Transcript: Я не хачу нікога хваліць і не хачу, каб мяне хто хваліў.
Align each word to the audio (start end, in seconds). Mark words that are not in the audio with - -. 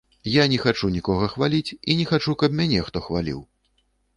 Я 0.35 0.45
не 0.53 0.57
хачу 0.63 0.89
нікога 0.95 1.27
хваліць 1.33 1.75
і 1.89 1.97
не 1.99 2.09
хачу, 2.13 2.35
каб 2.45 2.59
мяне 2.61 2.81
хто 2.89 3.07
хваліў. 3.11 3.39